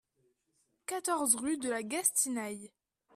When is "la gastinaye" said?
1.69-2.71